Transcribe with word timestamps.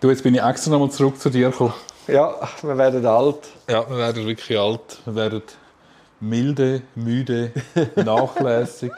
Du, 0.00 0.08
jetzt 0.08 0.22
bin 0.22 0.34
ich 0.34 0.42
extra 0.42 0.70
nochmal 0.70 0.90
zurück 0.90 1.18
zu 1.18 1.30
dir 1.30 1.50
gekommen. 1.50 1.74
Ja, 2.06 2.34
wir 2.62 2.76
werden 2.78 3.04
alt. 3.06 3.48
Ja, 3.68 3.88
wir 3.88 3.96
werden 3.98 4.26
wirklich 4.26 4.58
alt. 4.58 4.98
Wir 5.04 5.14
werden 5.14 5.42
milde, 6.20 6.82
müde, 6.94 7.52
nachlässig. 7.96 8.92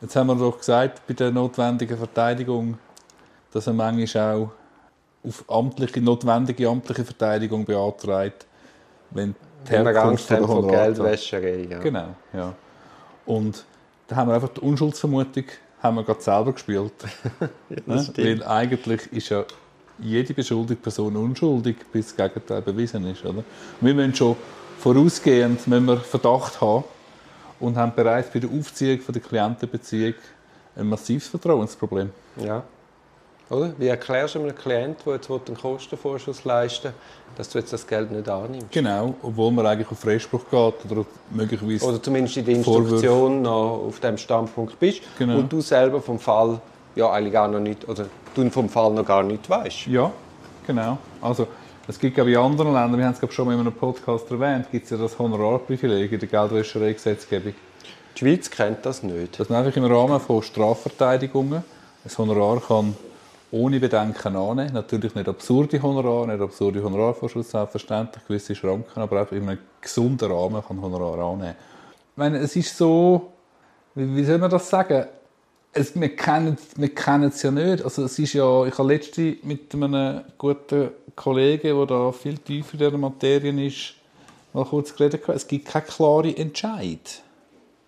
Jetzt 0.00 0.16
haben 0.16 0.26
wir 0.28 0.34
doch 0.36 0.58
gesagt, 0.58 1.06
bei 1.06 1.14
der 1.14 1.30
notwendigen 1.30 1.96
Verteidigung, 1.96 2.78
dass 3.52 3.66
er 3.66 3.72
manchmal 3.72 4.34
auch 4.36 4.50
auf 5.26 5.44
amtliche, 5.48 6.00
notwendige 6.00 6.68
amtliche 6.68 7.04
Verteidigung 7.04 7.64
beantragt, 7.64 8.46
wenn 9.10 9.34
die 9.66 9.72
Wenn 9.72 9.86
Herkunft 9.86 10.30
haben 10.30 10.38
der 10.40 10.46
vor 10.46 10.56
Honorare- 10.56 10.84
Geldwäscherei. 10.86 11.66
Ja. 11.70 11.78
Genau, 11.78 12.08
ja. 12.32 12.52
Und 13.24 13.64
da 14.08 14.16
haben 14.16 14.28
wir 14.28 14.34
einfach 14.34 14.50
die 14.50 14.60
Unschuldsvermutung 14.60 15.44
haben 15.84 15.96
wir 15.96 16.02
gerade 16.02 16.20
selber 16.22 16.52
gespielt. 16.52 16.92
das 17.68 17.86
Ne? 17.86 18.02
stimmt. 18.02 18.40
Weil 18.40 18.42
eigentlich 18.44 19.12
ist 19.12 19.28
ja 19.28 19.44
jede 19.98 20.34
beschuldigte 20.34 20.82
Person 20.82 21.16
unschuldig, 21.16 21.76
bis 21.92 22.14
das 22.14 22.16
Gegenteil 22.16 22.62
bewiesen 22.62 23.06
ist. 23.06 23.24
Oder? 23.24 23.38
Und 23.38 23.44
wir 23.80 23.94
müssen 23.94 24.14
schon 24.14 24.36
vorausgehend 24.78 25.66
müssen 25.68 25.84
wir 25.86 25.98
Verdacht 25.98 26.60
haben 26.60 26.84
und 27.60 27.76
haben 27.76 27.92
bereits 27.94 28.30
bei 28.30 28.40
der 28.40 28.50
Aufziehung 28.50 29.00
von 29.00 29.12
der 29.12 29.22
Klientenbeziehung 29.22 30.14
ein 30.76 30.88
massives 30.88 31.28
Vertrauensproblem. 31.28 32.10
Ja. 32.36 32.64
Oder? 33.54 33.72
Wie 33.78 33.88
erklärst 33.88 34.34
du 34.34 34.40
einem 34.40 34.54
Klienten, 34.54 35.02
der 35.06 35.14
jetzt 35.14 35.30
einen 35.30 35.56
Kostenvorschuss 35.56 36.44
leisten 36.44 36.88
will, 36.88 36.94
dass 37.36 37.48
du 37.50 37.58
jetzt 37.58 37.72
das 37.72 37.86
Geld 37.86 38.10
nicht 38.10 38.28
annimmst? 38.28 38.70
Genau, 38.70 39.14
obwohl 39.22 39.52
man 39.52 39.66
eigentlich 39.66 39.90
auf 39.90 39.98
Freispruch 39.98 40.44
geht 40.50 40.90
oder 40.90 41.04
möglicherweise 41.30 41.86
Oder 41.86 42.02
zumindest 42.02 42.36
in 42.36 42.44
der 42.44 42.56
Vorwürfe. 42.56 42.94
Instruktion 42.94 43.42
noch 43.42 43.84
auf 43.86 44.00
dem 44.00 44.18
Standpunkt 44.18 44.78
bist 44.78 45.02
Genau. 45.18 45.38
und 45.38 45.52
du 45.52 45.60
selber 45.60 46.00
vom 46.00 46.18
Fall 46.18 46.60
ja 46.96 47.10
eigentlich 47.10 47.32
gar 47.32 47.48
noch 47.48 47.60
nicht, 47.60 47.88
oder 47.88 48.06
du 48.34 48.50
vom 48.50 48.68
Fall 48.68 48.92
noch 48.92 49.06
gar 49.06 49.22
nicht 49.22 49.48
weißt. 49.48 49.86
Ja, 49.86 50.12
genau. 50.66 50.98
Also, 51.20 51.46
es 51.86 51.98
gibt 51.98 52.14
glaube 52.14 52.30
ich, 52.30 52.36
in 52.36 52.42
anderen 52.42 52.72
Ländern, 52.72 52.98
wir 52.98 53.04
haben 53.04 53.12
es 53.12 53.18
glaube 53.18 53.32
ich, 53.32 53.36
schon 53.36 53.46
mal 53.46 53.54
in 53.54 53.60
einem 53.60 53.72
Podcast 53.72 54.30
erwähnt, 54.30 54.70
gibt 54.70 54.84
es 54.84 54.90
ja 54.90 54.96
das 54.96 55.18
Honorarprivileg 55.18 56.12
in 56.12 56.18
der 56.20 56.28
Geldwäschereigesetzgebung. 56.28 57.54
Die 58.14 58.18
Schweiz 58.18 58.48
kennt 58.48 58.86
das 58.86 59.02
nicht. 59.02 59.38
Dass 59.38 59.48
man 59.48 59.64
einfach 59.64 59.76
im 59.76 59.84
Rahmen 59.84 60.20
von 60.20 60.42
Strafverteidigungen 60.42 61.64
ein 62.04 62.18
Honorar 62.18 62.60
kann 62.60 62.94
ohne 63.54 63.78
Bedenken 63.78 64.36
annehmen. 64.36 64.74
Natürlich 64.74 65.14
nicht 65.14 65.28
absurde 65.28 65.80
Honorar, 65.80 66.26
nicht 66.26 66.40
absurde 66.40 66.82
Honorarvorschuss, 66.82 67.50
selbstverständlich, 67.50 68.26
gewisse 68.26 68.54
Schranken, 68.54 69.00
aber 69.00 69.20
einfach 69.20 69.36
in 69.36 69.48
einem 69.48 69.58
gesunden 69.80 70.30
Rahmen 70.30 70.62
kann 70.66 70.82
Honorar 70.82 71.32
annehmen. 71.32 71.54
Ich 72.12 72.16
meine, 72.16 72.38
es 72.38 72.56
ist 72.56 72.76
so, 72.76 73.32
wie, 73.94 74.24
soll 74.24 74.38
man 74.38 74.50
das 74.50 74.68
sagen? 74.68 75.06
Es, 75.72 75.98
wir 75.98 76.14
kennen 76.16 76.56
es 77.28 77.42
ja 77.42 77.50
nicht. 77.50 77.84
Also 77.84 78.04
es 78.04 78.18
ist 78.18 78.32
ja, 78.32 78.64
ich 78.66 78.76
habe 78.76 78.88
letztens 78.88 79.36
mit 79.42 79.72
einem 79.74 80.22
guten 80.36 80.90
Kollegen, 81.14 81.76
der 81.76 81.86
da 81.86 82.12
viel 82.12 82.38
tiefer 82.38 82.74
in 82.74 82.78
dieser 82.78 82.98
Materie 82.98 83.66
ist, 83.66 83.94
mal 84.52 84.64
kurz 84.64 84.94
geredet. 84.94 85.28
Es 85.28 85.46
gibt 85.46 85.66
keine 85.66 85.84
klare 85.84 86.36
Entscheid. 86.36 87.23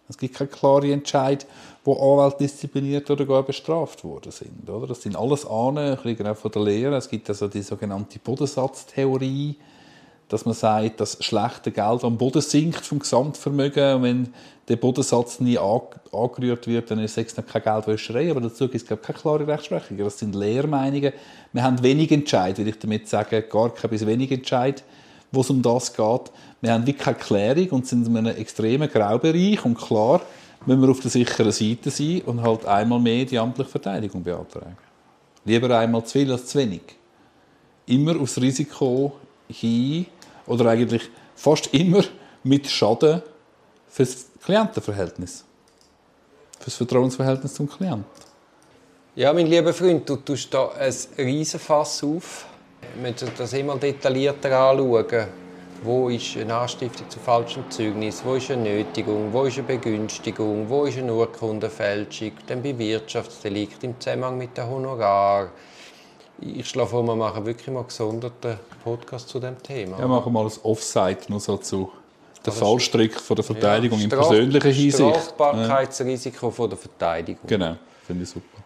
Es 0.09 0.19
gibt 0.19 0.37
keinen 0.37 0.51
klaren 0.51 0.91
Entscheid, 0.91 1.47
wo 1.85 1.95
Anwälte 1.95 2.39
diszipliniert 2.45 3.11
oder 3.11 3.27
gar 3.27 3.43
bestraft 3.43 4.05
worden 4.05 4.33
sind. 4.33 4.69
Oder? 4.69 4.87
Das 4.87 5.03
sind 5.03 5.17
alles 5.17 5.47
Ahnen, 5.47 5.97
kriegen 5.97 6.27
auch 6.27 6.37
von 6.37 6.51
der 6.51 6.62
Lehre. 6.62 6.97
Es 6.97 7.09
gibt 7.09 7.29
also 7.29 7.49
die 7.49 7.62
sogenannte 7.62 8.19
Bodensatztheorie, 8.19 9.57
dass 10.29 10.45
man 10.45 10.55
sagt, 10.55 11.01
dass 11.01 11.23
schlechte 11.25 11.71
Geld 11.71 12.03
am 12.03 12.19
Boden 12.19 12.43
sinkt 12.43 12.84
vom 12.84 12.99
Gesamtvermögen. 12.99 13.97
Und 13.97 14.03
wenn 14.03 14.34
der 14.69 14.77
Bodensatz 14.77 15.39
nie 15.39 15.59
an- 15.59 15.81
angerührt 16.12 16.67
wird, 16.67 16.91
dann 16.91 16.99
ist 16.99 17.17
es 17.17 17.37
noch 17.37 17.47
keine 17.47 17.65
Geldwäscherei. 17.65 18.31
Aber 18.31 18.41
dazu 18.41 18.69
gibt 18.69 18.83
es 18.83 18.87
keine 18.87 19.19
klare 19.19 19.47
Rechtsprechung. 19.47 19.99
Das 19.99 20.19
sind 20.19 20.34
Lehrmeinungen. 20.34 21.12
Wir 21.53 21.62
haben 21.62 21.83
wenig 21.83 22.11
Entscheid, 22.11 22.59
will 22.59 22.69
ich 22.69 22.79
damit 22.79 23.09
sagen, 23.09 23.45
gar 23.49 23.73
kein 23.73 23.91
bis 23.91 24.05
wenig 24.05 24.33
Entscheid, 24.33 24.83
wo 25.33 25.41
es 25.41 25.51
um 25.51 25.63
das 25.63 25.93
geht. 25.93 26.33
Wir 26.61 26.73
haben 26.73 26.87
wirklich 26.87 27.05
keine 27.05 27.19
Klärung 27.19 27.69
und 27.71 27.87
sind 27.87 28.06
in 28.06 28.17
einem 28.17 28.37
extremen 28.37 28.89
Graubereich. 28.89 29.65
Und 29.65 29.77
klar, 29.77 30.23
müssen 30.65 30.83
wir 30.83 30.91
auf 30.91 31.00
der 31.00 31.11
sicheren 31.11 31.53
Seite 31.53 31.91
sein 31.91 32.23
und 32.23 32.43
halt 32.43 32.67
einmal 32.67 32.99
mehr 32.99 33.25
die 33.25 33.39
amtliche 33.39 33.71
Verteidigung 33.71 34.23
beantragen. 34.23 34.77
Lieber 35.45 35.78
einmal 35.78 36.05
zu 36.05 36.19
viel 36.19 36.33
als 36.33 36.47
zu 36.47 36.59
wenig. 36.59 36.83
Immer 37.87 38.21
aufs 38.21 38.41
Risiko 38.41 39.12
hin 39.49 40.06
oder 40.47 40.71
eigentlich 40.71 41.03
fast 41.37 41.73
immer 41.73 42.03
mit 42.43 42.69
Schaden 42.69 43.23
fürs 43.89 44.27
Klientenverhältnis. 44.45 45.45
Fürs 46.59 46.77
Vertrauensverhältnis 46.77 47.55
zum 47.55 47.69
Klienten. 47.69 48.05
Ja, 49.15 49.33
mein 49.33 49.47
lieber 49.47 49.73
Freund, 49.73 50.09
du 50.09 50.17
tust 50.17 50.53
da 50.53 50.69
ein 50.73 50.95
Riesenfass 51.17 52.03
auf. 52.03 52.47
Wir 52.95 53.11
müssen 53.11 53.31
das 53.37 53.53
immer 53.53 53.77
detaillierter 53.77 54.59
anschauen. 54.59 55.27
Wo 55.83 56.09
ist 56.09 56.37
eine 56.39 56.55
Anstiftung 56.55 57.09
zu 57.11 57.19
falschem 57.19 57.71
Zeugnis? 57.71 58.23
Wo 58.25 58.35
ist 58.35 58.51
eine 58.51 58.63
Nötigung? 58.63 59.31
Wo 59.33 59.45
ist 59.45 59.59
eine 59.59 59.67
Begünstigung? 59.67 60.67
Wo 60.69 60.85
ist 60.85 60.97
eine 60.99 61.13
Urkundenfälschung? 61.13 62.33
Dann 62.47 62.63
bei 62.63 62.77
Wirtschaftsdelikt 62.79 63.85
im 63.85 64.01
Zusammenhang 64.01 64.39
mit 64.39 64.57
dem 64.57 64.69
Honorar. 64.69 65.51
Ich 66.41 66.69
schlage 66.69 66.89
vor, 66.89 67.03
wir 67.03 67.15
machen 67.17 67.45
wirklich 67.45 67.69
mal 67.69 67.81
einen 67.81 67.89
gesonderten 67.89 68.59
Podcast 68.83 69.29
zu 69.29 69.39
dem 69.39 69.63
Thema. 69.63 69.99
Ja, 69.99 70.07
machen 70.09 70.27
wir 70.27 70.31
mal 70.43 70.47
ein 70.47 70.53
Offside 70.63 71.19
nur 71.29 71.41
so 71.41 71.57
zu 71.59 71.91
der 72.45 72.53
Fallstrick 72.53 73.21
von 73.21 73.37
der 73.37 73.45
Verteidigung 73.45 74.01
in 74.01 74.07
Straf- 74.11 74.29
persönlicher 74.29 74.69
Hinsicht. 74.71 74.99
Ja, 75.01 75.21
Strafbarkeitsrisiko 75.21 76.51
von 76.51 76.71
der 76.71 76.79
Verteidigung. 76.79 77.47
genau, 77.47 77.77
finde 78.07 78.23
ich 78.25 78.31
super. 78.31 78.63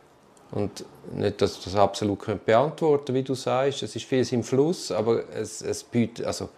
Und 0.53 0.85
nicht, 1.13 1.41
dass 1.41 1.59
ich 1.59 1.65
das 1.65 1.77
absolut 1.77 2.21
könnte 2.21 2.45
beantworten 2.45 3.15
wie 3.15 3.23
du 3.23 3.35
sagst. 3.35 3.83
Es 3.83 3.95
ist 3.95 4.05
vieles 4.05 4.33
im 4.33 4.43
Fluss, 4.43 4.91
aber 4.91 5.29
es, 5.33 5.63
es 5.63 5.85
bietet, 5.85 6.27
also 6.27 6.49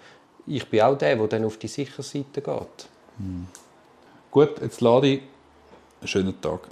ich 0.47 0.69
bin 0.69 0.81
auch 0.81 0.97
der, 0.97 1.17
der 1.17 1.27
dann 1.29 1.45
auf 1.45 1.57
die 1.59 1.69
sichere 1.69 2.03
Seite 2.03 2.41
geht. 2.41 2.89
Gut, 4.31 4.61
jetzt 4.61 4.81
lade 4.81 5.07
ich. 5.09 5.23
Einen 6.01 6.09
schönen 6.09 6.41
Tag. 6.41 6.69